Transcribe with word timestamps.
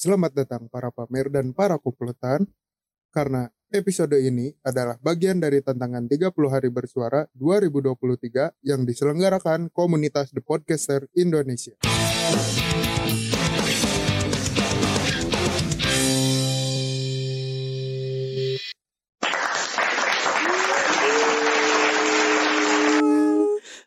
Selamat 0.00 0.32
datang 0.32 0.64
para 0.72 0.88
pamer 0.88 1.28
dan 1.28 1.52
para 1.52 1.76
kupletan. 1.76 2.48
Karena 3.12 3.52
episode 3.68 4.16
ini 4.16 4.48
adalah 4.64 4.96
bagian 4.96 5.36
dari 5.36 5.60
tantangan 5.60 6.08
30 6.08 6.32
hari 6.48 6.72
bersuara 6.72 7.28
2023 7.36 8.64
yang 8.64 8.88
diselenggarakan 8.88 9.68
komunitas 9.68 10.32
The 10.32 10.40
Podcaster 10.40 11.04
Indonesia. 11.12 11.76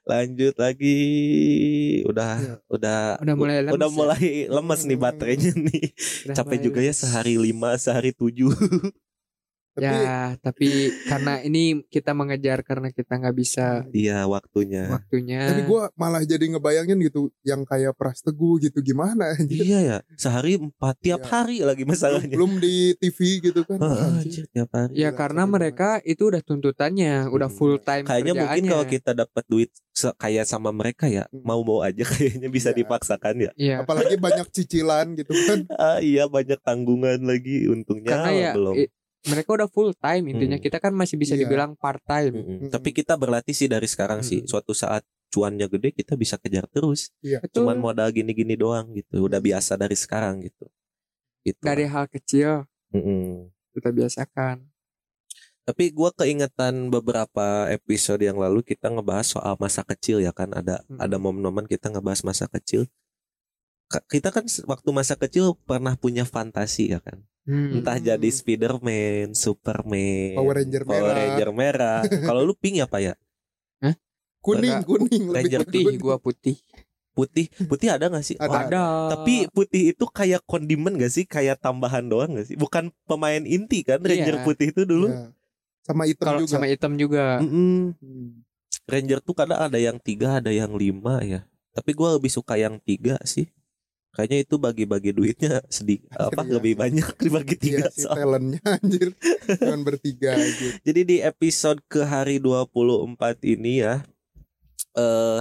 Lanjut 0.03 0.53
lagi. 0.59 0.99
Udah 2.07 2.31
Iya. 2.39 2.53
udah 2.67 2.99
Udah 3.23 3.35
mulai 3.35 3.57
lemes 3.63 3.73
udah 3.75 3.89
ya? 3.89 3.95
mulai 3.95 4.25
lemes 4.49 4.81
nih 4.83 4.97
baterainya 4.99 5.51
nih. 5.55 5.85
Udah 6.27 6.35
capek 6.37 6.59
juga 6.59 6.79
ya 6.83 6.93
sehari 6.93 7.35
lima 7.39 7.75
sehari 7.79 8.11
tujuh 8.11 8.51
Tapi 9.73 9.81
Ya, 9.83 10.37
tapi 10.37 10.69
karena 11.03 11.41
ini 11.41 11.63
kita 11.83 12.13
mengejar 12.13 12.61
karena 12.61 12.87
kita 12.87 13.17
nggak 13.17 13.33
bisa 13.33 13.81
iya 13.89 14.21
waktunya 14.23 14.85
waktunya. 14.87 15.49
tapi 15.49 15.61
gue 15.63 15.81
malah 15.93 16.21
jadi 16.21 16.45
ngebayangin 16.47 17.01
gitu 17.01 17.33
yang 17.41 17.61
kayak 17.63 17.93
Pras 17.93 18.21
Teguh 18.21 18.61
gitu 18.61 18.79
gimana 18.79 19.33
anjir. 19.33 19.65
iya 19.65 19.79
ya 19.81 19.97
sehari 20.13 20.61
empat 20.61 20.95
tiap 20.99 21.19
Iya. 21.19 21.29
hari 21.31 21.57
lagi 21.59 21.83
masalahnya 21.83 22.29
belum 22.29 22.57
di 22.57 22.93
TV 22.95 23.17
gitu 23.41 23.61
kan 23.63 23.77
Ah, 23.79 24.13
Anjir. 24.13 24.21
anjir, 24.21 24.45
tiap 24.47 24.69
hari 24.71 24.93
ya 24.93 25.09
karena 25.11 25.43
mereka 25.43 25.97
itu 26.03 26.23
udah 26.23 26.41
tuntutannya, 26.41 27.25
udah 27.27 27.49
Hmm. 27.49 27.57
full 27.57 27.75
time 27.79 28.05
kayaknya 28.05 28.33
mungkin 28.35 28.63
kalau 28.67 28.85
kita 28.85 29.11
dapat 29.11 29.43
duit 29.47 29.73
kayak 30.13 30.45
sama 30.45 30.69
mereka 30.69 31.05
ya 31.07 31.25
Hmm. 31.27 31.41
mau 31.41 31.61
mau 31.61 31.81
aja 31.81 32.05
kayaknya 32.05 32.45
bisa 32.47 32.69
Iya. 32.69 32.77
dipaksakan 32.77 33.35
ya 33.39 33.51
Iya. 33.55 33.75
apalagi 33.81 34.15
banyak 34.17 34.47
cicilan 34.49 35.15
gitu 35.15 35.33
kan 35.33 35.65
ah 35.73 35.97
iya 35.97 36.25
banyak 36.27 36.61
tanggungan 36.61 37.19
lagi 37.21 37.65
untungnya 37.65 38.11
Karena 38.13 38.29
ya 38.31 38.51
belum 38.53 38.75
i- 38.77 38.91
mereka 39.25 39.49
udah 39.53 39.67
full 39.67 39.91
time 39.93 40.27
intinya 40.27 40.55
Hmm. 40.55 40.65
kita 40.65 40.77
kan 40.77 40.91
masih 40.91 41.15
bisa 41.15 41.33
Iya. 41.33 41.41
dibilang 41.41 41.73
part 41.73 42.03
time. 42.03 42.33
Mm-mm. 42.33 42.55
Mm-mm. 42.59 42.69
tapi 42.69 42.91
kita 42.91 43.15
berlatih 43.15 43.51
sih 43.51 43.67
dari 43.67 43.85
sekarang 43.85 44.19
sih 44.19 44.41
Mm-mm. 44.41 44.49
suatu 44.49 44.73
saat 44.73 45.01
cuannya 45.29 45.65
gede 45.67 45.89
kita 45.93 46.13
bisa 46.13 46.35
kejar 46.35 46.67
terus 46.67 47.09
Betul. 47.17 47.63
cuman 47.63 47.79
modal 47.79 48.09
gini-gini 48.09 48.53
doang 48.53 48.91
gitu 48.91 49.23
udah 49.23 49.39
biasa 49.39 49.75
dari 49.75 49.95
sekarang 49.95 50.41
gitu 50.41 50.67
gitu 51.41 51.57
dari 51.59 51.85
hal 51.85 52.05
kecil 52.05 52.67
Mm-mm. 52.89 53.49
kita 53.73 53.89
biasakan. 53.89 54.69
tapi 55.63 55.89
gua 55.89 56.11
keingetan 56.11 56.91
beberapa 56.91 57.45
episode 57.67 58.19
yang 58.19 58.35
lalu 58.35 58.61
kita 58.61 58.91
ngebahas 58.91 59.23
soal 59.25 59.55
masa 59.55 59.81
kecil 59.81 60.19
ya 60.19 60.29
kan 60.29 60.51
ada 60.51 60.83
Mm. 60.85 60.99
ada 60.99 61.15
momen-momen 61.15 61.65
kita 61.65 61.87
ngebahas 61.87 62.21
masa 62.21 62.45
kecil 62.45 62.83
kita 64.03 64.29
kan 64.29 64.45
waktu 64.65 64.89
masa 64.89 65.13
kecil 65.13 65.53
pernah 65.59 65.93
punya 65.93 66.23
fantasi 66.23 66.93
ya 66.93 66.99
kan 66.99 67.21
Hmm. 67.43 67.75
entah 67.75 67.99
jadi 67.99 68.23
Spiderman, 68.23 69.35
Superman, 69.35 70.39
Power 70.39 70.63
Ranger 70.63 70.83
Power 70.87 70.95
merah. 71.03 71.15
Ranger 71.19 71.49
merah. 71.51 71.99
Kalau 72.23 72.39
lu 72.39 72.55
pink 72.55 72.79
ya 72.79 72.87
pak 72.87 73.03
ya? 73.03 73.13
kuning 74.39 74.79
kuning 74.83 75.23
lebih 75.27 75.35
Ranger 75.35 75.61
ke 75.63 75.67
Putih, 75.67 75.83
kuning. 75.83 75.99
gua 75.99 76.15
putih. 76.19 76.55
Putih, 77.11 77.45
putih 77.67 77.89
ada 77.91 78.07
gak 78.07 78.23
sih? 78.23 78.35
Ada. 78.35 78.67
Ada. 78.67 78.83
Tapi 79.11 79.47
putih 79.51 79.91
itu 79.91 80.03
kayak 80.03 80.43
kondimen 80.43 80.95
gak 80.95 81.11
sih? 81.11 81.23
Kayak 81.23 81.59
tambahan 81.59 82.07
doang 82.07 82.35
gak 82.35 82.47
sih? 82.47 82.55
Bukan 82.55 82.89
pemain 83.05 83.39
inti 83.39 83.83
kan 83.83 83.99
Ranger 83.99 84.39
Iya. 84.39 84.43
putih 84.43 84.67
itu 84.71 84.83
dulu? 84.83 85.11
Ya. 85.11 85.31
sama 85.83 86.07
hitam 86.07 86.25
kalau 86.31 86.39
juga 86.39 86.51
sama 86.55 86.67
hitam 86.71 86.95
juga. 86.95 87.43
Mm-mm. 87.43 87.91
Hmm. 87.99 88.27
Ranger 88.87 89.19
tuh 89.19 89.35
kadang 89.35 89.59
ada 89.59 89.75
yang 89.75 89.99
tiga, 89.99 90.39
ada 90.39 90.47
yang 90.47 90.71
lima 90.73 91.19
ya. 91.19 91.43
Tapi 91.75 91.91
gua 91.91 92.15
lebih 92.15 92.31
suka 92.31 92.55
yang 92.55 92.79
tiga 92.79 93.19
sih. 93.27 93.51
Kayaknya 94.13 94.39
itu 94.41 94.55
bagi-bagi 94.55 95.11
duitnya 95.11 95.65
sedikit 95.67 96.13
apa 96.21 96.41
Iya. 96.41 96.51
lebih 96.53 96.73
banyak 96.77 97.07
dibagi 97.25 97.55
tiga. 97.57 97.77
Iya 97.81 97.87
sih 97.89 98.05
soalnya. 98.05 98.17
talentnya 98.21 98.61
anjir 98.71 99.09
Cuman 99.57 99.81
bertiga 99.81 100.29
aja 100.33 100.67
Jadi 100.87 101.01
di 101.03 101.17
episode 101.19 101.81
ke 101.83 102.01
hari 102.01 102.37
24 102.37 103.09
ini 103.43 103.81
ya 103.81 104.05
eh 104.93 105.39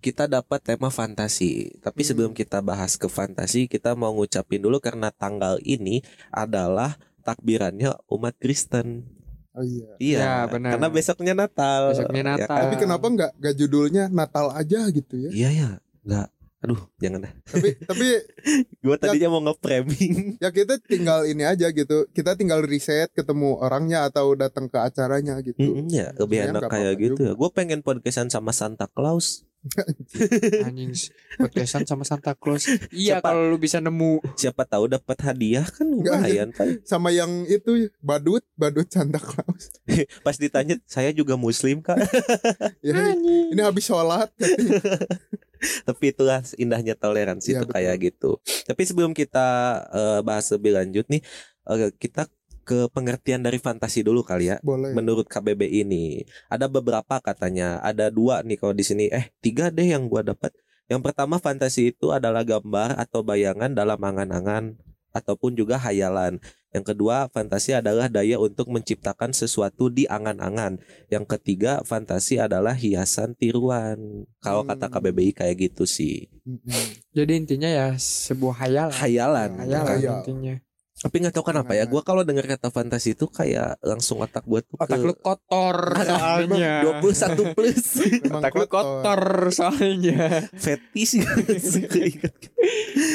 kita 0.00 0.24
dapat 0.24 0.60
tema 0.60 0.88
fantasi. 0.88 1.76
Tapi 1.78 2.00
Hmm. 2.00 2.08
sebelum 2.08 2.32
kita 2.32 2.60
bahas 2.60 2.96
ke 2.96 3.04
fantasi, 3.04 3.64
kita 3.66 3.92
mau 3.92 4.12
ngucapin 4.12 4.58
dulu 4.58 4.80
karena 4.80 5.08
tanggal 5.10 5.60
ini 5.60 6.00
adalah 6.30 6.96
takbirannya 7.20 7.92
umat 8.08 8.36
Kristen. 8.36 9.04
Oh 9.52 9.62
iya 9.62 9.92
Iya, 9.96 10.18
Ya, 10.18 10.34
benar. 10.46 10.70
karena 10.74 10.88
besoknya 10.88 11.32
Natal. 11.32 11.92
Besoknya 11.92 12.22
Ya 12.22 12.28
Natal. 12.34 12.48
kan? 12.48 12.62
Tapi 12.64 12.76
kenapa 12.76 13.06
nggak 13.06 13.30
nggak 13.38 13.54
judulnya 13.54 14.04
Natal 14.08 14.46
aja 14.50 14.80
gitu 14.88 15.14
ya? 15.14 15.30
Iya 15.30 15.48
ya, 15.52 15.70
nggak. 16.02 16.28
Aduh, 16.64 16.80
jangan 16.96 17.28
dah. 17.28 17.32
tapi 17.44 17.76
tapi 17.76 18.06
Gua 18.84 18.96
tadinya 18.96 19.28
mau 19.36 19.44
nge-framing. 19.44 20.14
ya 20.44 20.48
kita 20.48 20.80
tinggal 20.80 21.28
ini 21.28 21.44
aja 21.44 21.68
gitu. 21.68 22.08
Kita 22.08 22.40
tinggal 22.40 22.64
riset 22.64 23.12
ketemu 23.12 23.60
orangnya 23.60 24.08
atau 24.08 24.32
datang 24.32 24.72
ke 24.72 24.80
acaranya 24.80 25.44
gitu. 25.44 25.60
Mm, 25.60 25.92
ya, 25.92 26.08
lebih 26.16 26.40
Sebenarnya 26.40 26.64
enak 26.64 26.72
kayak 26.72 26.94
gitu 26.96 27.20
juga. 27.20 27.28
ya. 27.28 27.32
Gue 27.36 27.50
pengen 27.52 27.80
podcastan 27.84 28.32
sama 28.32 28.56
Santa 28.56 28.88
Claus. 28.88 29.44
Anjing 30.68 30.92
podcastan 31.40 31.88
sama 31.88 32.04
Santa 32.04 32.36
Claus. 32.36 32.68
Iya 32.92 33.18
Siapa- 33.18 33.32
kalau 33.32 33.48
lu 33.48 33.56
bisa 33.56 33.80
nemu. 33.80 34.20
Siapa 34.36 34.62
tahu 34.68 34.92
dapat 34.92 35.16
hadiah 35.24 35.64
kan 35.64 35.88
lumayan, 35.88 36.52
Pak. 36.52 36.84
Sama 36.84 37.10
yang 37.10 37.48
itu 37.48 37.88
badut, 37.98 38.44
badut 38.54 38.86
Santa 38.86 39.18
Claus. 39.18 39.72
Pas 40.26 40.36
ditanya, 40.36 40.76
saya 40.84 41.10
juga 41.10 41.34
muslim, 41.34 41.80
Kak. 41.80 41.96
Ya, 42.84 43.16
ini 43.16 43.60
habis 43.64 43.88
sholat 43.88 44.28
katanya. 44.36 44.76
tapi 45.88 46.12
itulah 46.12 46.44
indahnya 46.60 46.92
toleransi 46.92 47.56
Iya, 47.56 47.58
itu 47.60 47.66
kayak 47.72 47.96
gitu. 48.04 48.30
Tapi 48.68 48.82
sebelum 48.84 49.16
kita 49.16 49.46
eh, 49.88 50.20
bahas 50.20 50.44
lebih 50.52 50.76
lanjut 50.76 51.08
nih, 51.08 51.24
eh, 51.72 51.88
kita 51.96 52.28
ke 52.64 52.88
pengertian 52.90 53.44
dari 53.44 53.60
fantasi 53.60 54.00
dulu 54.00 54.24
kali 54.24 54.50
ya. 54.50 54.56
Boleh. 54.64 54.96
Menurut 54.96 55.28
KBB 55.28 55.68
ini 55.68 56.24
ada 56.48 56.66
beberapa 56.66 57.20
katanya, 57.20 57.78
ada 57.84 58.08
dua 58.08 58.40
nih 58.40 58.56
kalau 58.56 58.72
di 58.72 58.82
sini. 58.82 59.12
Eh 59.12 59.28
tiga 59.38 59.68
deh 59.68 59.84
yang 59.84 60.08
gua 60.08 60.24
dapat. 60.24 60.50
Yang 60.88 61.00
pertama 61.00 61.36
fantasi 61.36 61.92
itu 61.92 62.12
adalah 62.12 62.44
gambar 62.44 62.96
atau 62.96 63.24
bayangan 63.24 63.72
dalam 63.72 63.96
angan-angan 64.00 64.76
ataupun 65.14 65.54
juga 65.54 65.78
hayalan. 65.78 66.42
Yang 66.74 66.90
kedua 66.90 67.30
fantasi 67.30 67.70
adalah 67.70 68.10
daya 68.10 68.34
untuk 68.36 68.66
menciptakan 68.66 69.30
sesuatu 69.30 69.86
di 69.86 70.10
angan-angan. 70.10 70.82
Yang 71.06 71.38
ketiga 71.38 71.86
fantasi 71.86 72.42
adalah 72.42 72.74
hiasan 72.74 73.38
tiruan. 73.38 74.26
Kalau 74.42 74.66
kata 74.66 74.90
Hmm. 74.90 74.94
KBBI 74.98 75.30
kayak 75.32 75.56
gitu 75.70 75.86
sih. 75.86 76.26
Mm-mm. 76.42 76.84
Jadi 77.14 77.32
intinya 77.32 77.70
ya 77.70 77.86
sebuah 77.94 78.66
hayalan. 78.66 78.90
Hayalan. 78.98 79.50
Hayalan 79.62 79.86
Hayal. 80.02 80.14
intinya. 80.20 80.54
Tapi 80.94 81.16
nggak 81.20 81.34
tahu 81.34 81.50
kenapa 81.50 81.74
ya. 81.74 81.84
Gua 81.90 82.06
kalau 82.06 82.22
dengar 82.22 82.46
kata 82.46 82.70
fantasi 82.70 83.18
itu 83.18 83.26
kayak 83.26 83.82
langsung 83.82 84.22
otak 84.22 84.46
gua 84.46 84.62
tuh 84.62 84.78
Otak 84.78 84.98
ke 85.00 85.06
lu 85.10 85.14
kotor 85.18 85.76
soalnya. 86.08 86.86
21 87.02 87.56
plus. 87.56 87.84
Memang 88.24 88.40
Otak 88.40 88.52
lu 88.54 88.66
kotor 88.70 89.22
soalnya. 89.50 90.48
Fetis. 90.54 91.18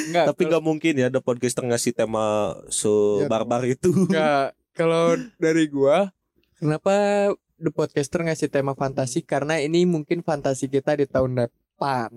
Enggak. 0.10 0.26
Tapi 0.34 0.42
nggak 0.46 0.64
mungkin 0.64 0.94
ya 1.00 1.08
ada 1.08 1.24
podcaster 1.24 1.64
ngasih 1.66 1.96
tema 1.96 2.58
so 2.68 3.24
Ya, 3.24 3.32
barbar 3.32 3.64
itu. 3.66 3.90
Enggak. 3.94 4.54
Kalau 4.76 5.16
dari 5.40 5.66
gua 5.72 6.12
kenapa 6.60 6.94
The 7.60 7.76
Podcaster 7.76 8.24
ngasih 8.24 8.48
tema 8.48 8.72
fantasi 8.72 9.20
karena 9.20 9.60
ini 9.60 9.84
mungkin 9.84 10.24
fantasi 10.24 10.72
kita 10.72 10.96
di 10.96 11.04
tahun 11.04 11.44
depan. 11.48 12.08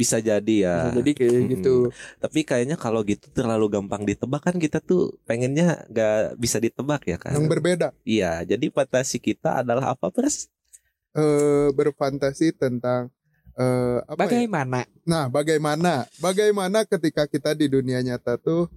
Bisa 0.00 0.16
jadi 0.24 0.54
ya. 0.64 0.76
Bisa 0.88 0.96
jadi 1.04 1.10
kayak 1.12 1.32
Mm-mm. 1.36 1.52
gitu. 1.52 1.74
Tapi 2.16 2.40
kayaknya 2.48 2.80
kalau 2.80 3.04
gitu 3.04 3.28
terlalu 3.36 3.68
gampang 3.68 4.08
ditebak 4.08 4.40
kan 4.40 4.56
kita 4.56 4.80
tuh 4.80 5.12
pengennya 5.28 5.84
nggak 5.92 6.40
bisa 6.40 6.56
ditebak 6.56 7.04
ya 7.04 7.20
kan. 7.20 7.36
Yang 7.36 7.52
berbeda. 7.52 7.88
Iya, 8.08 8.48
jadi 8.48 8.72
fantasi 8.72 9.20
kita 9.20 9.60
adalah 9.60 9.92
apa 9.92 10.08
pres? 10.08 10.48
eh 11.10 11.68
berfantasi 11.74 12.54
tentang 12.54 13.10
eh 13.58 13.98
apa 14.06 14.30
ya? 14.30 14.46
Bagaimana? 14.46 14.80
Nah, 15.02 15.26
bagaimana? 15.26 16.06
Bagaimana 16.22 16.86
ketika 16.86 17.26
kita 17.26 17.50
di 17.58 17.66
dunia 17.66 17.98
nyata 18.00 18.38
tuh 18.38 18.70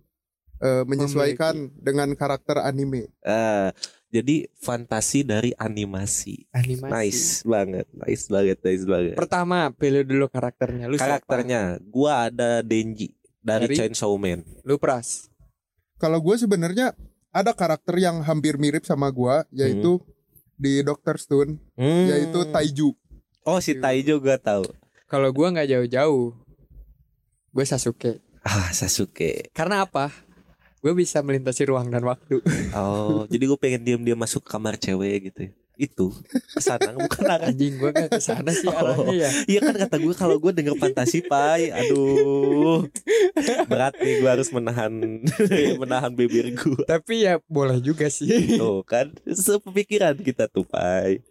eh, 0.63 0.83
menyesuaikan 0.87 1.75
dengan 1.75 2.07
karakter 2.15 2.63
anime? 2.63 3.11
Eh, 3.19 3.69
jadi 4.07 4.47
fantasi 4.61 5.27
dari 5.27 5.51
animasi. 5.57 6.47
Animasi. 6.53 6.93
Nice 6.93 7.25
banget, 7.43 7.87
nice 7.91 8.25
banget, 8.31 8.57
nice 8.63 8.85
banget. 8.85 9.15
Pertama, 9.19 9.73
pilih 9.75 10.07
dulu 10.07 10.31
karakternya. 10.31 10.87
Lu 10.87 10.95
siapa? 10.95 11.19
Karakternya, 11.19 11.81
gua 11.83 12.29
ada 12.31 12.63
Denji 12.63 13.11
dari, 13.43 13.67
Dari? 13.67 13.75
Chainsaw 13.75 14.13
Man. 14.15 14.45
Lu 14.63 14.79
Pras. 14.79 15.27
Kalau 15.99 16.19
gue 16.19 16.35
sebenarnya 16.35 16.95
ada 17.33 17.51
karakter 17.55 17.95
yang 17.97 18.21
hampir 18.23 18.55
mirip 18.61 18.83
sama 18.85 19.07
gua 19.09 19.43
yaitu 19.49 19.97
di 20.59 20.79
Doctor 20.85 21.17
Stone 21.17 21.57
Hmm. 21.73 22.05
yaitu 22.07 22.43
Taiju. 22.51 22.91
Oh 23.43 23.59
si 23.59 23.75
Taijo 23.75 24.19
gua 24.21 24.37
tahu. 24.37 24.63
Kalau 25.09 25.31
gua 25.33 25.51
nggak 25.51 25.67
jauh-jauh. 25.73 26.35
Gue 27.49 27.65
Sasuke. 27.65 28.19
Ah 28.43 28.69
Sasuke. 28.71 29.49
Karena 29.55 29.83
apa? 29.87 30.11
Gue 30.83 30.91
bisa 30.93 31.23
melintasi 31.23 31.63
ruang 31.65 31.87
dan 31.87 32.03
waktu. 32.03 32.43
Oh, 32.75 33.23
jadi 33.25 33.43
gue 33.45 33.55
pengen 33.55 33.81
diam-diam 33.81 34.19
masuk 34.19 34.43
kamar 34.43 34.75
cewek 34.75 35.31
gitu. 35.31 35.47
ya. 35.47 35.51
itu 35.73 36.13
ke 36.29 36.61
sana 36.61 36.93
bukan 36.93 37.25
arah 37.25 37.49
Anjing 37.49 37.81
gue 37.81 37.89
gak 37.89 38.13
ke 38.13 38.21
sana 38.21 38.53
sih 38.53 38.69
Oh. 38.69 39.09
ya. 39.09 39.25
Iya 39.47 39.57
kan 39.59 39.73
kata 39.73 39.97
gue 39.97 40.13
kalau 40.13 40.37
gue 40.37 40.53
denger 40.53 40.77
fantasi 40.77 41.25
pai, 41.25 41.73
aduh 41.73 42.85
berat 43.65 43.97
nih 43.97 44.21
gue 44.21 44.29
harus 44.29 44.53
menahan 44.53 44.93
menahan 45.81 46.13
bibir 46.13 46.53
gue. 46.53 46.83
Tapi 46.85 47.25
ya 47.25 47.41
boleh 47.49 47.81
juga 47.81 48.05
sih. 48.05 48.29
Tuh 48.53 48.85
kan 48.85 49.17
sepemikiran 49.25 50.13
kita 50.15 50.45
tuh 50.45 50.61
pai. 50.61 51.25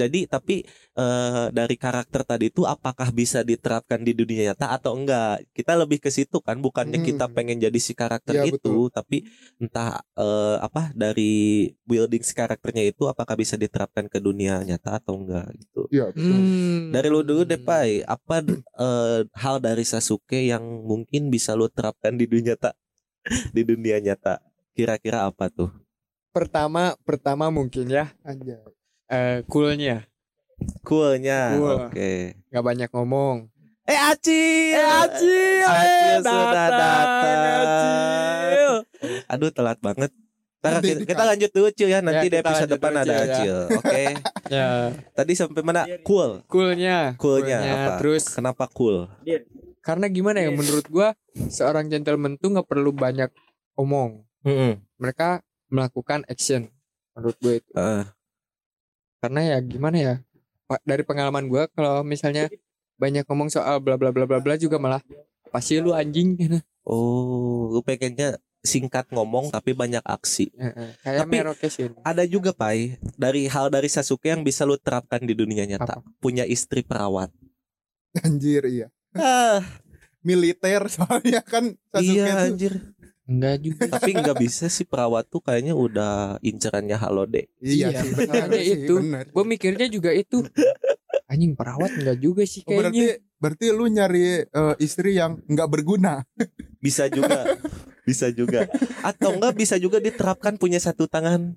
Jadi 0.00 0.24
tapi 0.26 0.64
eh, 0.96 1.46
dari 1.52 1.76
karakter 1.76 2.22
tadi 2.24 2.48
itu 2.52 2.64
apakah 2.64 3.08
bisa 3.14 3.44
diterapkan 3.44 4.00
di 4.00 4.12
dunia 4.16 4.52
nyata 4.52 4.76
atau 4.76 4.96
enggak? 4.96 5.44
Kita 5.52 5.72
lebih 5.78 5.98
ke 6.02 6.10
situ 6.12 6.40
kan, 6.40 6.58
bukannya 6.58 6.98
Hmm. 7.00 7.06
kita 7.08 7.26
pengen 7.32 7.58
jadi 7.60 7.78
si 7.80 7.92
karakter 7.92 8.34
Iya, 8.40 8.50
itu, 8.56 8.88
tapi 8.92 9.24
entah 9.60 10.00
eh, 10.18 10.56
apa 10.60 10.90
dari 10.96 11.68
building 11.84 12.22
si 12.24 12.32
karakternya 12.34 12.84
itu 12.90 13.06
apakah 13.06 13.34
bisa 13.38 13.54
diterapkan 13.60 14.06
ke 14.08 14.18
dunia 14.22 14.62
nyata 14.64 15.00
atau 15.00 15.20
enggak 15.20 15.46
gitu. 15.58 15.86
Iya 15.92 16.10
betul. 16.10 16.40
Hmm. 16.40 16.90
Dari 16.90 17.08
lu 17.12 17.20
dulu 17.22 17.42
deh 17.46 17.60
Pai, 17.60 18.02
apa 18.06 18.42
eh, 18.80 19.20
hal 19.36 19.56
dari 19.62 19.84
Sasuke 19.86 20.40
yang 20.48 20.64
mungkin 20.86 21.28
bisa 21.30 21.54
lu 21.54 21.68
terapkan 21.70 22.16
di 22.16 22.26
dunia 22.26 22.54
nyata? 22.56 22.70
di 23.56 23.62
dunia 23.62 24.00
nyata. 24.00 24.40
Kira-kira 24.74 25.28
apa 25.28 25.52
tuh? 25.52 25.70
Pertama, 26.30 26.94
pertama 27.02 27.50
mungkin 27.50 27.90
ya 27.90 28.14
Anjay. 28.22 28.79
Eh 29.10 29.42
coolnya, 29.44 30.06
Coolnya, 30.80 31.56
Cool. 31.56 31.76
oke. 31.88 32.12
nggak 32.46 32.64
banyak 32.64 32.90
ngomong. 32.90 33.36
Eh 33.82 33.96
Acil, 33.96 34.70
Eh, 34.70 34.86
Acil, 35.02 35.64
Acil 35.64 36.14
eh, 36.14 36.18
sudah 36.20 36.52
datang, 36.52 36.70
datang. 36.70 37.58
Acil. 37.58 38.72
Aduh 39.26 39.50
telat 39.50 39.78
banget. 39.80 40.10
Ntar 40.60 40.78
kita, 40.78 41.02
kita 41.08 41.22
lanjut 41.24 41.50
dulu 41.50 41.68
Cil 41.72 41.88
ya 41.88 41.98
nanti 41.98 42.28
Ya, 42.28 42.30
di 42.30 42.38
episode 42.38 42.70
depan 42.70 42.92
dulu, 42.92 43.00
ada 43.00 43.08
Cil, 43.08 43.16
ya. 43.16 43.24
Acil. 43.26 43.58
Oke. 43.74 44.04
Ya, 44.50 44.90
Tadi 45.14 45.32
sampai 45.32 45.62
mana? 45.62 45.86
Cool. 46.02 46.42
coolnya, 46.44 47.14
Coolnya 47.16 47.58
apa? 47.62 47.92
Terus 47.98 48.26
Kenapa 48.28 48.66
cool? 48.68 49.06
karena 49.80 50.06
gimana 50.06 50.42
ya 50.42 50.52
menurut 50.52 50.84
gua 50.86 51.14
seorang 51.48 51.86
gentleman 51.86 52.36
tuh 52.36 52.52
nggak 52.52 52.66
perlu 52.66 52.90
banyak 52.90 53.30
omong. 53.72 54.26
Heeh. 54.42 54.76
Mereka 54.98 55.40
melakukan 55.66 56.26
action 56.26 56.66
menurut 57.14 57.38
gue 57.38 57.54
itu. 57.58 57.70
Heeh. 57.72 58.04
Karena 59.20 59.40
ya 59.44 59.56
gimana 59.60 59.96
ya? 59.96 60.14
Pak 60.64 60.80
dari 60.82 61.02
pengalaman 61.04 61.44
gua 61.46 61.68
kalau 61.68 62.00
misalnya 62.00 62.48
banyak 62.96 63.24
ngomong 63.28 63.52
soal 63.52 63.80
bla 63.80 64.00
bla 64.00 64.12
bla 64.12 64.24
bla 64.24 64.38
bla 64.40 64.54
juga 64.56 64.80
malah 64.80 65.00
apa 65.44 65.58
sih 65.60 65.80
lu 65.80 65.92
anjing 65.92 66.36
Oh, 66.88 67.68
lu 67.70 67.84
pengennya 67.84 68.40
singkat 68.64 69.12
ngomong 69.12 69.52
tapi 69.52 69.76
banyak 69.76 70.00
aksi. 70.00 70.48
Heeh, 70.56 70.96
kayak 71.04 71.20
Tapi- 71.28 71.36
merokesin 71.36 71.92
Ada 72.00 72.24
juga 72.24 72.56
Pai 72.56 72.96
dari 73.14 73.44
hal 73.46 73.68
dari 73.68 73.86
Sasuke 73.92 74.32
yang 74.32 74.40
bisa 74.40 74.64
lu 74.64 74.80
terapkan 74.80 75.20
di 75.20 75.36
dunia 75.36 75.68
nyata. 75.68 76.00
Punya 76.18 76.48
istri 76.48 76.80
perawat. 76.80 77.28
Anjir 78.24 78.64
iya. 78.66 78.86
Ah, 79.12 79.60
Militer 80.24 80.88
soalnya 80.96 81.44
kan 81.44 81.76
Sasuke 81.92 82.16
iya 82.16 82.32
tuh 82.32 82.48
anjir. 82.48 82.74
Enggak 83.30 83.56
juga 83.62 83.82
Tapi 83.94 84.10
nggak 84.18 84.36
bisa 84.42 84.66
sih 84.66 84.82
perawat 84.82 85.30
tuh 85.30 85.38
kayaknya 85.38 85.78
udah 85.78 86.42
incerannya 86.42 86.98
Halode. 86.98 87.46
Iya, 87.62 87.94
Iya, 87.94 88.00
sih 88.02 88.10
makanya 88.10 88.26
benar 88.50 88.58
sih, 88.58 88.74
itu. 88.74 88.94
benar. 88.98 89.24
gue 89.30 89.44
mikirnya 89.46 89.86
juga 89.86 90.10
itu 90.10 90.42
anjing 91.30 91.54
perawat 91.54 91.94
enggak 91.94 92.18
juga 92.18 92.42
sih 92.42 92.66
Oh, 92.66 92.74
berarti 92.74 92.98
kayaknya 93.06 93.38
berarti 93.38 93.66
lu 93.70 93.86
nyari 93.86 94.26
eh, 94.42 94.74
istri 94.82 95.14
yang 95.14 95.38
nggak 95.46 95.68
berguna. 95.70 96.26
Bisa 96.82 97.06
juga. 97.06 97.54
bisa 98.02 98.26
juga. 98.34 98.66
Atau 99.06 99.38
enggak 99.38 99.54
bisa 99.54 99.78
juga 99.78 100.02
diterapkan 100.02 100.58
punya 100.58 100.82
satu 100.82 101.06
tangan 101.06 101.54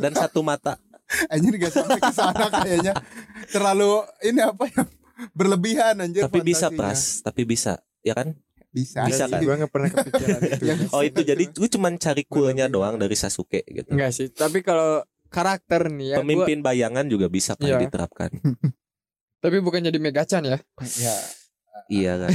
dan 0.00 0.12
satu 0.16 0.40
mata. 0.40 0.80
Anjir 1.28 1.60
gak 1.60 1.68
sampai 1.70 2.00
ke 2.00 2.12
sana 2.16 2.48
kayaknya. 2.48 2.96
Terlalu 3.52 4.08
ini 4.24 4.40
apa 4.40 4.64
ya? 4.72 4.82
Berlebihan 5.36 6.00
anjir 6.00 6.24
Tapi 6.24 6.40
bisa 6.40 6.72
pras, 6.72 7.20
tapi 7.20 7.44
bisa. 7.44 7.78
Ya 8.00 8.16
kan? 8.16 8.32
Bisa. 8.74 9.06
Bisa 9.06 9.24
sih. 9.24 9.32
kan? 9.32 9.40
gue 9.40 9.70
pernah 9.70 9.86
kepikiran 9.88 10.40
itu 10.50 10.64
Yang- 10.66 10.90
Oh 10.90 11.00
itu 11.00 11.20
jadi 11.22 11.44
gue 11.54 11.68
cuman 11.70 11.94
cari 11.94 12.22
coolnya 12.24 12.66
doang 12.66 12.98
dari 12.98 13.14
Sasuke 13.14 13.62
gitu. 13.62 13.86
enggak 13.88 14.10
sih 14.10 14.26
tapi 14.28 14.60
kalau 14.60 15.00
karakter 15.26 15.88
nih 15.88 16.06
ya 16.08 16.16
gua- 16.16 16.20
Pemimpin 16.20 16.58
bayangan 16.60 17.06
juga 17.06 17.26
bisa 17.26 17.54
kan 17.54 17.64
Iya. 17.64 17.78
diterapkan. 17.80 18.34
tapi 19.40 19.56
bukan 19.58 19.80
jadi 19.80 19.98
megacan 19.98 20.42
ya 20.44 20.58
Ya. 20.96 21.14
iya 21.86 22.12
kan. 22.18 22.32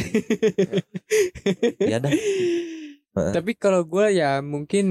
Iya 1.80 1.98
dah. 2.00 2.12
Heeh. 3.10 3.34
tapi 3.34 3.52
kalau 3.54 3.82
gue 3.84 4.14
ya 4.14 4.40
mungkin 4.40 4.86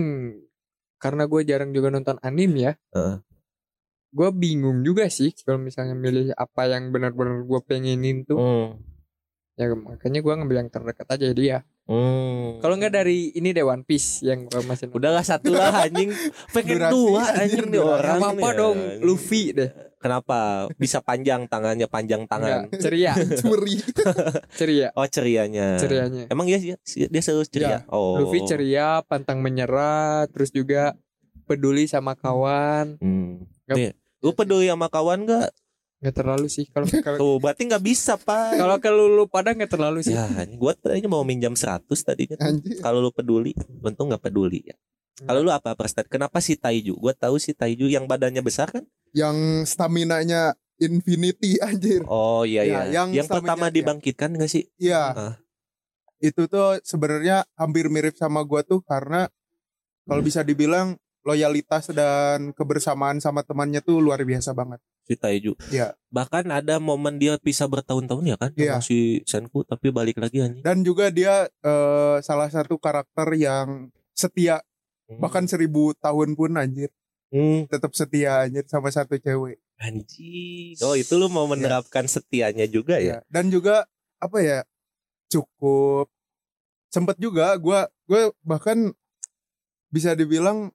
karena 0.96 1.24
gue 1.24 1.40
jarang 1.44 1.70
juga 1.70 1.88
nonton 1.88 2.18
anime 2.18 2.56
ya 2.60 2.72
Heeh. 2.90 3.22
gue 4.10 4.28
bingung 4.32 4.82
juga 4.82 5.06
sih 5.06 5.30
kalau 5.38 5.56
misalnya 5.56 5.94
milih 5.94 6.34
apa 6.34 6.66
yang 6.66 6.90
benar-benar 6.90 7.40
gue 7.40 7.60
pengenin 7.62 8.24
tuh 8.24 8.36
Hmm. 8.36 8.68
Ya 9.58 9.74
makanya 9.74 10.20
gue 10.20 10.32
ngambil 10.32 10.56
yang 10.56 10.70
terdekat 10.70 11.06
aja 11.10 11.28
dia 11.32 11.58
Hmm. 11.84 12.60
kalau 12.60 12.76
nggak 12.76 12.92
dari 12.94 13.32
ini 13.32 13.48
deh 13.48 13.64
One 13.64 13.80
Piece 13.80 14.20
yang 14.20 14.44
gue 14.44 14.60
masih. 14.60 14.92
Udahlah 14.92 15.24
satu 15.24 15.50
lah 15.50 15.72
anjing. 15.82 16.12
Pengen 16.52 16.76
Durasi, 16.78 16.92
dua 16.92 17.24
anjing 17.32 17.64
nih 17.66 17.80
orang 17.80 18.20
Nggak 18.20 18.28
apa 18.28 18.44
nih, 18.44 18.58
dong 18.60 18.76
anjing. 18.76 19.00
Luffy 19.02 19.42
deh. 19.50 19.70
Kenapa? 19.96 20.38
Bisa 20.76 21.00
panjang 21.00 21.48
tangannya 21.48 21.88
Panjang 21.88 22.28
tangan. 22.28 22.68
Enggak, 22.68 22.76
ceria. 22.78 23.16
Curi. 23.40 23.80
ceria. 24.60 24.88
Oh 24.92 25.08
cerianya. 25.08 25.74
Cerianya. 25.74 26.28
Emang 26.28 26.44
dia 26.44 26.60
dia, 26.60 26.76
dia 27.08 27.22
selalu 27.24 27.48
ceria 27.48 27.80
Oh. 27.88 28.20
Luffy 28.20 28.44
ceria 28.44 29.00
pantang 29.02 29.40
menyerah 29.40 30.28
terus 30.28 30.52
juga 30.52 30.92
peduli 31.44 31.88
sama 31.88 32.12
kawan. 32.12 33.00
Hmm. 33.00 33.48
Nggak- 33.64 33.78
Nih, 33.80 33.90
Lu 34.20 34.34
peduli 34.34 34.66
sama 34.66 34.86
kawan 34.86 35.24
gak? 35.24 35.56
Nggak 35.98 36.14
terlalu 36.14 36.46
sih 36.46 36.70
kalau 36.70 36.86
kalau 37.06 37.18
Tuh 37.18 37.34
berarti 37.42 37.66
gak 37.66 37.82
bisa 37.82 38.14
pak 38.14 38.54
kalau 38.54 38.78
ke 38.78 38.86
lu, 38.86 39.18
lu 39.18 39.26
pada 39.26 39.50
nggak 39.50 39.66
terlalu 39.70 40.06
sih 40.06 40.14
Ya 40.14 40.30
gue 40.46 40.72
tadinya 40.78 41.10
mau 41.10 41.26
minjam 41.26 41.52
100 41.52 41.82
tadinya. 41.90 42.38
Kalau 42.78 43.02
lu 43.02 43.10
peduli 43.10 43.50
Untung 43.82 44.14
gak 44.14 44.22
peduli 44.22 44.62
ya 44.62 44.78
Kalau 45.18 45.42
lu 45.42 45.50
apa 45.50 45.74
Prestat? 45.74 46.06
Kenapa 46.06 46.38
si 46.38 46.54
Taiju? 46.54 46.94
Gue 46.94 47.10
tahu 47.10 47.42
si 47.42 47.50
Taiju 47.50 47.90
yang 47.90 48.06
badannya 48.06 48.38
besar 48.38 48.70
kan? 48.70 48.86
Yang 49.10 49.66
stamina-nya 49.66 50.54
infinity 50.78 51.58
anjir. 51.58 52.06
Oh 52.06 52.46
iya 52.46 52.62
Ya, 52.62 52.86
iya. 52.86 53.02
yang 53.02 53.08
Yang, 53.10 53.26
pertama 53.26 53.66
stamina- 53.66 53.74
dibangkitkan 53.74 54.38
gak 54.38 54.46
sih? 54.46 54.70
Iya. 54.78 55.02
Ah. 55.10 55.34
Itu 56.22 56.46
tuh 56.46 56.78
sebenarnya 56.86 57.42
hampir 57.58 57.90
mirip 57.90 58.14
sama 58.14 58.46
gua 58.46 58.62
tuh 58.62 58.78
karena 58.86 59.26
kalau 60.06 60.22
bisa 60.22 60.46
dibilang 60.46 60.94
loyalitas 61.26 61.90
dan 61.90 62.54
kebersamaan 62.54 63.18
sama 63.18 63.42
temannya 63.42 63.82
tuh 63.82 63.98
luar 63.98 64.22
biasa 64.22 64.54
banget. 64.54 64.78
Si 65.08 65.16
Taiju. 65.16 65.56
Iya. 65.72 65.96
Bahkan 66.12 66.52
ada 66.52 66.76
momen 66.76 67.16
dia 67.16 67.40
bisa 67.40 67.64
bertahun-tahun 67.64 68.28
ya 68.28 68.36
kan? 68.36 68.52
Sama 68.52 68.84
si 68.84 69.24
Senku 69.24 69.64
tapi 69.64 69.88
balik 69.88 70.20
lagi 70.20 70.44
anjing. 70.44 70.60
Dan 70.60 70.84
juga 70.84 71.08
dia 71.08 71.48
eh, 71.48 72.16
salah 72.20 72.52
satu 72.52 72.76
karakter 72.76 73.32
yang 73.40 73.88
setia 74.12 74.60
bahkan 75.16 75.48
seribu 75.48 75.96
tahun 75.96 76.36
pun 76.36 76.52
anjir 76.60 76.92
Hmm, 77.28 77.68
tetap 77.68 77.92
setia 77.92 78.48
anjir 78.48 78.64
sama 78.68 78.88
satu 78.88 79.20
cewek. 79.20 79.60
anjing. 79.76 80.76
Oh 80.80 80.96
itu 80.96 81.12
lu 81.20 81.28
mau 81.28 81.44
menerapkan 81.44 82.08
setianya 82.08 82.64
juga 82.64 82.96
ya? 82.96 83.20
Ya. 83.20 83.28
Dan 83.28 83.52
juga 83.52 83.84
apa 84.16 84.40
ya 84.40 84.64
cukup 85.28 86.08
sempet 86.88 87.20
juga 87.20 87.52
gua 87.60 87.84
gue 88.08 88.32
bahkan 88.40 88.90
bisa 89.92 90.16
dibilang 90.16 90.72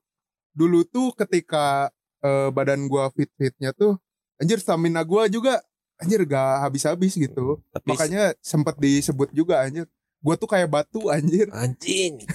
dulu 0.54 0.86
tuh 0.86 1.10
ketika 1.18 1.90
eh, 2.22 2.50
badan 2.54 2.86
gua 2.86 3.10
fit 3.10 3.34
fitnya 3.34 3.74
tuh 3.74 3.98
anjir 4.38 4.58
stamina 4.58 5.02
gua 5.02 5.25
juga 5.28 5.62
anjir 5.96 6.24
gak 6.24 6.54
habis 6.62 6.84
habis 6.84 7.13
gitu 7.13 7.62
Tapi 7.70 7.86
makanya 7.88 8.34
sempet 8.40 8.75
disebut 8.75 9.30
juga 9.32 9.62
anjir 9.62 9.86
gua 10.20 10.36
tuh 10.36 10.48
kayak 10.48 10.68
batu 10.68 11.08
anjir 11.08 11.52
anjing. 11.52 12.22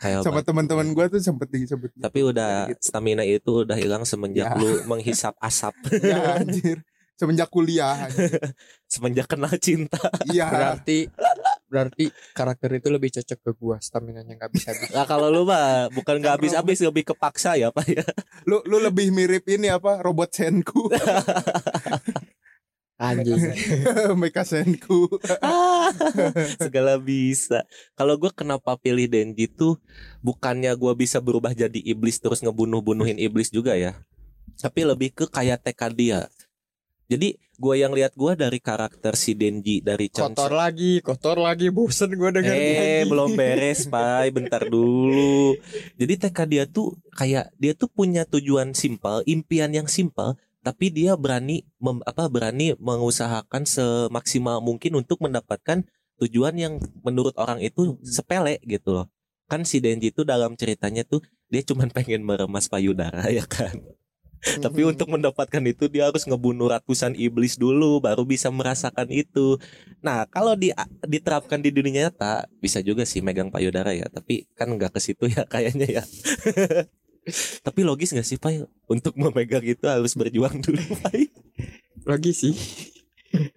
Kayak 0.00 0.24
sama 0.24 0.40
teman-teman 0.40 0.96
gua 0.96 1.12
tuh 1.12 1.20
sempet 1.20 1.52
disebut 1.52 1.92
gitu. 1.92 2.00
Tapi 2.00 2.24
udah 2.24 2.72
Gitu. 2.72 2.88
stamina 2.88 3.20
itu 3.20 3.68
udah 3.68 3.76
hilang 3.76 4.00
semenjak 4.02 4.48
Ya. 4.48 4.56
lu 4.56 4.80
menghisap 4.88 5.36
asap. 5.36 5.76
ya 6.00 6.40
anjir 6.40 6.80
semenjak 7.20 7.52
kuliah 7.52 8.08
anjir. 8.08 8.32
semenjak 8.88 9.28
kenal 9.28 9.52
cinta. 9.60 10.00
iya 10.24 10.48
berarti 10.48 11.12
berarti 11.70 12.10
karakter 12.34 12.82
itu 12.82 12.90
lebih 12.90 13.14
cocok 13.14 13.38
ke 13.38 13.50
gua 13.54 13.78
stamina 13.78 14.26
nya 14.26 14.34
nggak 14.34 14.52
bisa 14.52 14.74
Nah 14.90 15.06
kalau 15.06 15.30
lu 15.30 15.46
mah 15.46 15.86
bukan 15.94 16.18
nggak 16.18 16.42
habis-habis 16.42 16.82
lebih 16.82 17.14
kepaksa 17.14 17.54
ya 17.54 17.70
Pak 17.70 17.86
ya. 17.86 18.04
lu 18.50 18.58
lu 18.66 18.82
lebih 18.82 19.14
mirip 19.14 19.46
ini 19.46 19.70
apa 19.70 20.02
robot 20.02 20.34
Senku 20.34 20.90
anjing 23.00 23.40
Mecha 24.20 24.44
Senku 24.44 25.08
Segala 26.64 27.00
bisa. 27.00 27.64
Kalau 27.96 28.14
gue 28.20 28.30
kenapa 28.30 28.76
pilih 28.78 29.08
Denji 29.08 29.48
tuh 29.50 29.80
bukannya 30.20 30.70
gue 30.76 30.92
bisa 30.94 31.18
berubah 31.18 31.56
jadi 31.56 31.80
iblis 31.80 32.20
terus 32.20 32.44
ngebunuh-bunuhin 32.44 33.18
iblis 33.18 33.50
juga 33.50 33.74
ya. 33.74 33.98
Tapi 34.60 34.84
lebih 34.84 35.16
ke 35.16 35.24
kayak 35.26 35.64
tekad 35.64 35.96
dia. 35.96 36.20
Jadi 37.10 37.34
Gua 37.60 37.76
yang 37.76 37.92
lihat 37.92 38.16
gua 38.16 38.32
dari 38.32 38.56
karakter 38.56 39.12
si 39.12 39.36
Denji 39.36 39.84
dari 39.84 40.08
Chon 40.08 40.32
kotor 40.32 40.48
lagi 40.50 41.04
kotor 41.04 41.36
lagi 41.36 41.68
bosen 41.68 42.16
gue 42.16 42.30
denger 42.32 42.56
Eh, 42.56 42.64
lagi. 43.04 43.10
belum 43.12 43.30
beres, 43.36 43.84
Pai. 43.84 44.32
Bentar 44.32 44.64
dulu. 44.64 45.60
Jadi 45.94 46.14
tekad 46.16 46.48
dia 46.48 46.64
tuh 46.64 46.96
kayak 47.12 47.52
dia 47.54 47.76
tuh 47.76 47.92
punya 47.92 48.24
tujuan 48.24 48.72
simpel, 48.72 49.20
impian 49.28 49.68
yang 49.70 49.84
simpel, 49.84 50.40
tapi 50.60 50.88
dia 50.88 51.20
berani 51.20 51.68
mem- 51.76 52.00
apa 52.02 52.32
berani 52.32 52.72
mengusahakan 52.80 53.68
semaksimal 53.68 54.64
mungkin 54.64 54.96
untuk 54.96 55.20
mendapatkan 55.20 55.84
tujuan 56.16 56.56
yang 56.56 56.74
menurut 57.00 57.36
orang 57.36 57.60
itu 57.60 58.00
sepele 58.00 58.56
gitu 58.64 58.96
loh. 58.96 59.06
Kan 59.46 59.68
si 59.68 59.84
Denji 59.84 60.08
tuh 60.10 60.24
dalam 60.24 60.56
ceritanya 60.56 61.04
tuh 61.04 61.20
dia 61.52 61.60
cuman 61.60 61.92
pengen 61.96 62.24
meremas 62.24 62.72
payudara 62.72 63.28
ya 63.28 63.44
kan. 63.44 63.76
Tapi 64.40 64.80
untuk 64.88 65.12
mendapatkan 65.12 65.60
itu 65.68 65.92
dia 65.92 66.08
harus 66.08 66.24
ngebunuh 66.24 66.72
ratusan 66.72 67.12
iblis 67.12 67.60
dulu 67.60 68.00
baru 68.00 68.24
bisa 68.24 68.48
merasakan 68.48 69.12
itu. 69.12 69.60
Nah, 70.00 70.24
kalau 70.32 70.56
di, 70.56 70.72
diterapkan 71.04 71.60
di 71.60 71.68
dunia 71.68 72.08
nyata 72.08 72.48
bisa 72.56 72.80
juga 72.80 73.04
sih 73.04 73.20
megang 73.20 73.52
payudara 73.52 73.92
ya, 73.92 74.08
tapi 74.08 74.48
kan 74.56 74.72
nggak 74.72 74.96
ke 74.96 75.00
situ 75.00 75.28
ya 75.28 75.44
kayaknya 75.52 76.00
ya. 76.00 76.02
tapi 77.66 77.80
logis 77.84 78.16
nggak 78.16 78.24
sih, 78.24 78.40
Pai? 78.40 78.64
Untuk 78.88 79.12
memegang 79.20 79.64
itu 79.64 79.84
harus 79.84 80.16
berjuang 80.16 80.64
dulu, 80.64 80.80
Pai. 81.04 81.28
logis 82.08 82.40
sih 82.40 82.56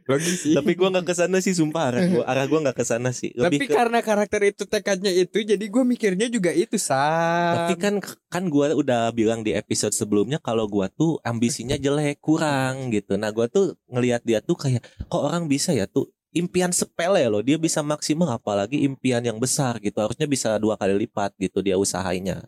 logis 0.06 0.46
sih. 0.46 0.54
Tapi 0.54 0.78
gua 0.78 0.94
nggak 0.94 1.08
ke 1.10 1.16
sana 1.18 1.38
sih, 1.42 1.54
sumpah. 1.58 1.90
Arah 1.90 2.04
gua 2.10 2.24
arah 2.30 2.46
gua 2.46 2.60
nggak 2.70 2.78
ke 2.78 2.86
sana 2.86 3.10
sih. 3.10 3.34
tapi 3.34 3.58
Lebih 3.58 3.68
ke 3.70 3.76
karena 3.76 4.00
karakter 4.06 4.42
itu 4.46 4.64
tekadnya 4.70 5.12
itu 5.12 5.42
jadi 5.42 5.62
gue 5.62 5.84
mikirnya 5.84 6.28
juga 6.30 6.54
itu 6.54 6.78
sam. 6.78 7.56
Tapi 7.58 7.74
kan 7.80 7.96
kan 8.30 8.44
gua 8.48 8.74
udah 8.78 9.10
bilang 9.12 9.42
di 9.42 9.58
episode 9.58 9.94
sebelumnya 9.96 10.38
kalau 10.38 10.70
gua 10.70 10.90
tuh 10.90 11.18
ambisinya 11.26 11.76
jelek 11.78 12.22
kurang 12.22 12.94
gitu. 12.94 13.18
Nah 13.18 13.34
gua 13.34 13.50
tuh 13.50 13.74
ngelihat 13.90 14.22
dia 14.22 14.40
tuh 14.40 14.56
kayak 14.56 14.86
kok 15.10 15.22
orang 15.22 15.50
bisa 15.50 15.74
ya 15.74 15.90
tuh 15.90 16.10
impian 16.34 16.70
sepele 16.70 17.26
loh. 17.30 17.42
Dia 17.42 17.58
bisa 17.58 17.82
maksimal 17.82 18.30
apalagi 18.38 18.86
impian 18.86 19.26
yang 19.26 19.42
besar 19.42 19.82
gitu. 19.82 19.98
Harusnya 19.98 20.30
bisa 20.30 20.56
dua 20.62 20.78
kali 20.78 20.94
lipat 21.08 21.34
gitu 21.42 21.66
dia 21.66 21.78
usahainya 21.78 22.46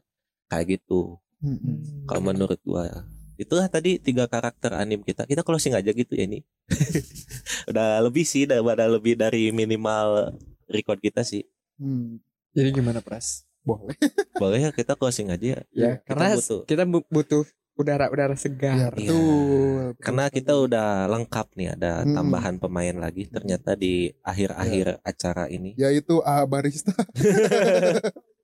kayak 0.49 0.79
gitu. 0.81 1.17
Mm-mm. 1.45 2.07
kalau 2.09 2.31
menurut 2.31 2.57
gua 2.65 3.05
itulah 3.35 3.67
tadi 3.67 3.97
tiga 3.97 4.25
karakter 4.25 4.71
anim 4.73 4.99
kita 4.99 5.23
kita 5.23 5.41
closing 5.41 5.71
aja 5.71 5.89
gitu 5.89 6.11
ya 6.11 6.23
ini 6.23 6.39
udah 7.69 7.99
lebih 8.01 8.23
sih 8.23 8.43
udah 8.43 8.59
udah 8.59 8.87
lebih 8.89 9.15
dari 9.15 9.51
minimal 9.51 10.35
record 10.65 10.99
kita 10.99 11.21
sih 11.21 11.43
Hmm, 11.75 12.23
jadi 12.51 12.71
gimana 12.71 12.99
pras 12.99 13.43
boleh. 13.61 13.99
boleh 14.41 14.59
ya 14.61 14.71
kita 14.71 14.95
closing 14.95 15.27
aja 15.27 15.45
ya 15.45 15.61
ya 15.69 15.91
Kita 15.97 16.07
karena 16.07 16.27
butuh- 16.33 16.63
kita 16.63 16.83
bu- 16.85 17.09
butuh 17.09 17.43
udara-udara 17.75 18.31
Ya, 18.31 18.39
segar 18.39 18.95
Iya. 18.95 19.11
betul. 19.11 19.83
Karena 19.99 20.25
kita 20.29 20.53
udah 20.55 20.89
lengkap 21.05 21.47
nih 21.53 21.75
ada 21.75 21.91
Hmm. 22.01 22.15
tambahan 22.15 22.55
pemain 22.55 22.95
lagi 22.95 23.27
ternyata 23.27 23.75
di 23.75 24.15
akhir-akhir 24.21 25.03
acara 25.03 25.51
ini. 25.51 25.75
Yaitu 25.75 26.23
A 26.23 26.47
barista. 26.47 26.95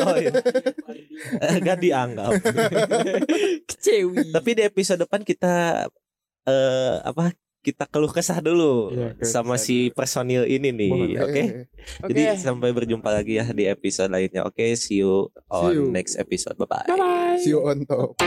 Oh 0.00 0.16
iya. 0.16 0.32
Gak 1.60 1.78
dianggap. 1.78 2.32
kecewi 3.68 4.32
Tapi 4.32 4.50
di 4.56 4.62
episode 4.64 5.04
depan 5.04 5.20
kita 5.22 5.86
eh 6.44 6.96
apa? 7.04 7.36
Kita 7.62 7.86
keluh 7.86 8.10
kesah 8.10 8.42
dulu 8.42 8.90
keluh 8.90 9.22
sama 9.22 9.54
kesah 9.54 9.62
si 9.62 9.76
personil 9.94 10.42
ini 10.50 10.74
nih. 10.74 10.92
Oke. 11.22 11.22
Oke. 11.22 11.42
Jadi 12.10 12.22
sampai 12.34 12.74
berjumpa 12.74 13.06
lagi 13.14 13.38
ya 13.38 13.46
di 13.54 13.70
episode 13.70 14.10
lainnya. 14.10 14.42
Oke, 14.42 14.74
see 14.74 14.98
you 14.98 15.30
on 15.46 15.70
See 15.70 15.78
you. 15.78 15.86
next 15.94 16.18
episode. 16.18 16.58
Bye 16.58 16.66
bye. 16.66 16.86
bye 16.90 16.98
bye 16.98 17.38
See 17.38 17.54
you 17.54 17.62
on 17.62 17.86
top. 17.86 18.18